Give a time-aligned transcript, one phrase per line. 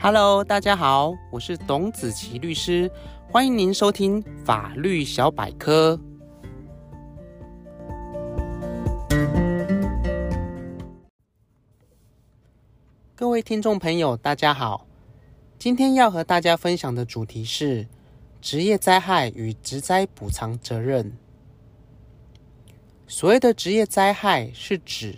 [0.00, 2.88] Hello，大家好，我是董子琪律师，
[3.28, 5.98] 欢迎您收听法律小百科。
[13.16, 14.86] 各位听众朋友，大家好，
[15.58, 17.88] 今天要和大家分享的主题是
[18.40, 21.12] 职业灾害与职灾补偿责任。
[23.08, 25.16] 所谓的职业灾害，是指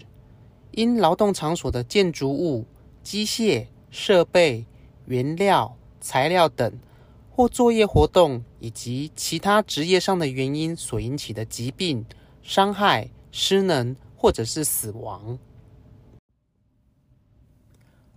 [0.70, 2.64] 因劳动场所的建筑物、
[3.02, 4.64] 机械、设备、
[5.10, 6.72] 原料、材料等，
[7.28, 12.06] 或作业活动以及其他职业上的原因所引起的疾病、
[12.44, 15.36] 伤害、失能或者是死亡。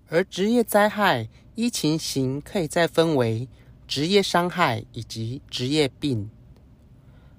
[0.08, 3.50] 而职业灾害依情形可以再分为
[3.88, 6.30] 职业伤害以及职业病。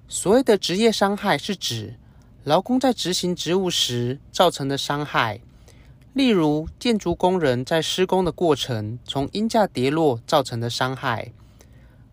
[0.09, 1.97] 所谓的职业伤害是指
[2.43, 5.39] 劳工在执行职务时造成的伤害。
[6.15, 11.33] 例如，建筑工人在施工的过程从鹰架跌落造成的伤害；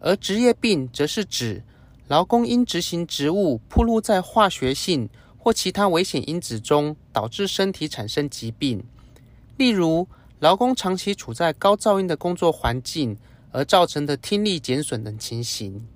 [0.00, 1.62] 而职业病则是指
[2.08, 8.84] 劳工因执行职务暴露在化学性或其他危险因子中，导致身体产生疾病。
[9.56, 10.08] 例如，
[10.40, 13.16] 劳工长期处在高噪音的工作环境
[13.52, 15.86] 而造成的听力减损等情形。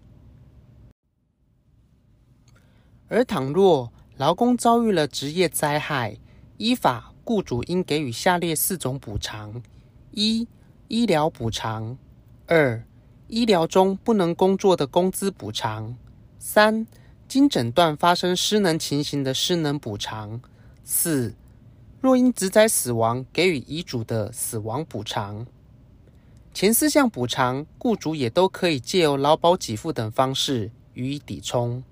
[3.09, 6.17] 而倘若劳工遭遇了职业灾害，
[6.59, 7.13] 依法。
[7.27, 9.61] 雇主应给予下列四种补偿：
[10.13, 10.47] 一、
[10.87, 11.97] 医疗补偿；
[12.47, 12.87] 二、
[13.27, 15.97] 医疗中不能工作的工资补偿；
[16.39, 16.87] 三、
[17.27, 20.39] 经诊断发生失能情形的失能补偿；
[20.85, 21.35] 四、
[22.01, 25.45] 若因职灾死亡给予遗嘱的死亡补偿。
[26.55, 31.83] 前四项补偿，雇主也都可以借由劳保给付等方式予以抵充。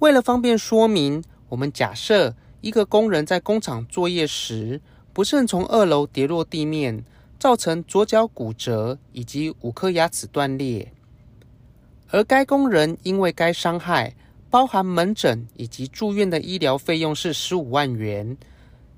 [0.00, 2.36] 为了方便说明，我们假设。
[2.64, 4.80] 一个工人在工厂作业时，
[5.12, 7.04] 不慎从二楼跌落地面，
[7.38, 10.90] 造成左脚骨折以及五颗牙齿断裂。
[12.08, 14.16] 而该工人因为该伤害
[14.48, 18.34] 包含门诊以及住院的医疗费用是十五万元，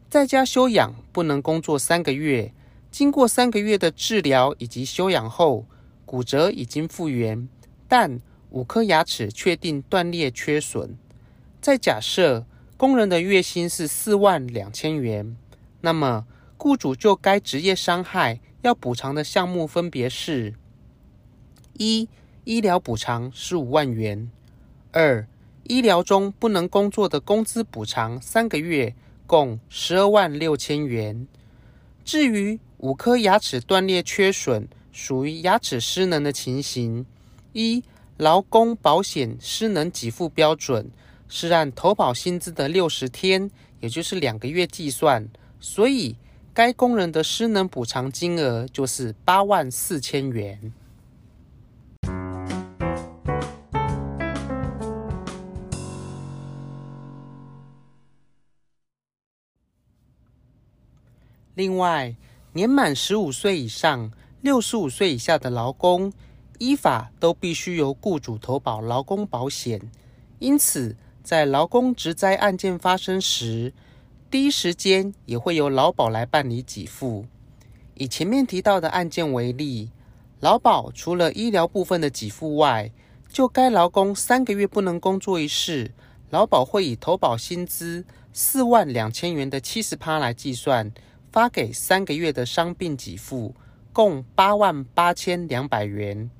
[0.09, 2.53] 在家休养不能工作三个月。
[2.93, 5.67] 经过三个月的治疗以及休养后，
[6.05, 7.49] 骨折已经复原，
[7.89, 8.21] 但
[8.51, 10.97] 五颗牙齿确定断裂缺损。
[11.61, 12.47] 再假设。
[12.77, 15.35] 工人的月薪是四万两千元，
[15.81, 16.27] 那么
[16.59, 20.53] 雇主就该职业伤害要补偿的项目分别是：
[21.79, 22.07] 一、
[22.45, 24.29] 医疗补偿十五万元；
[24.93, 25.27] 二、
[25.63, 28.95] 医疗中不能工作的工资补偿三个月，
[29.27, 31.27] 共十二万六千元。
[32.05, 37.07] 至于五颗牙齿断裂缺损，属于牙齿失能的情形，
[37.55, 37.83] 一
[38.19, 40.91] 劳工保险失能给付标准。
[41.29, 43.51] 是按投保薪资的六十天，
[43.81, 45.29] 也就是两个月计算，
[45.61, 46.17] 所以
[46.55, 50.73] 该工人的失能补偿金额就是八万四千元。
[61.55, 62.15] 另外，
[62.53, 64.13] 年满十五岁以上、
[64.43, 66.13] 六十五岁以下的劳工，
[66.59, 69.81] 依法都必须由雇主投保劳工保险，
[70.39, 70.95] 因此，
[71.27, 73.73] 在劳工职灾案件发生时，
[74.31, 77.27] 第一时间也会由劳保来办理给付。
[77.95, 79.91] 以前面提到的案件为例，
[80.39, 82.93] 劳保除了医疗部分的给付外，
[83.29, 85.91] 就该劳工三个月不能工作一事，
[86.31, 90.93] 劳保会以投保薪资四万两千元的七十趴来计算，
[91.33, 93.53] 发给三个月的伤病给付，
[93.93, 96.31] 共八万八千两百元。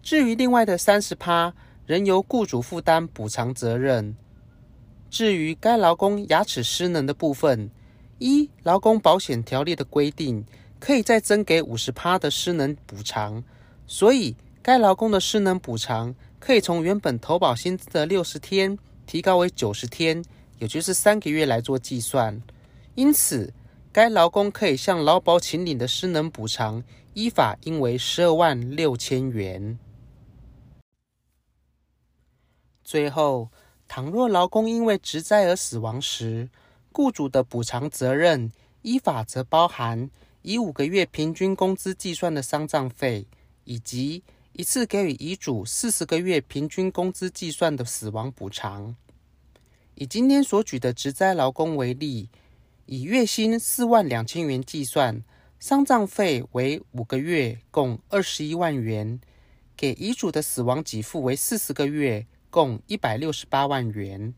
[0.00, 1.52] 至于另外的三十趴，
[1.86, 4.16] 仍由雇主负担补偿责任。
[5.08, 7.70] 至于该劳工牙齿失能的部分，
[8.18, 10.44] 依劳工保险条例的规定，
[10.80, 13.42] 可以再增给五十趴的失能补偿。
[13.86, 18.76] 所以，该劳工的失能补偿可以从原本投保薪资的六十天
[19.06, 20.22] 提高为九十天，
[20.58, 22.42] 也就是三个月来做计算。
[22.96, 23.52] 因此，
[23.92, 26.82] 该劳工可以向劳保请领的失能补偿，
[27.14, 29.78] 依法应为十二万六千元。
[32.86, 33.50] 最后，
[33.88, 36.48] 倘若劳工因为职灾而死亡时，
[36.92, 38.52] 雇主的补偿责任
[38.82, 40.08] 依法则包含
[40.42, 43.26] 以五个月平均工资计算的丧葬费，
[43.64, 44.22] 以及
[44.52, 48.94] 一次给予遗嘱四十个月平均工资计算的死亡补偿。
[49.96, 52.28] 以今天所举的职灾劳工为例，
[52.84, 55.24] 以月薪四万两千元计算，
[55.58, 59.20] 丧葬费为五个月，共二十一万元，
[59.76, 62.24] 给遗嘱的死亡给付为四十个月。
[62.56, 64.32] 共一百六十八万元，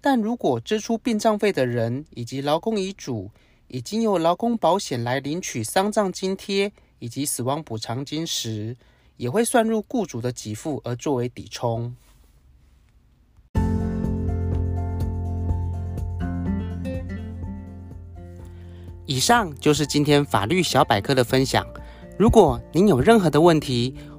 [0.00, 3.30] 但如果支出殡葬费的人以及劳工遗嘱
[3.68, 8.76] 已经由劳工保险来领取丧葬津贴以及死亡补偿金时，
[9.16, 11.94] 也会算入雇主的给付而作为抵充。
[19.06, 21.64] 以上就是今天法律小百科的分享。
[22.18, 23.94] 如果您有任何的问题，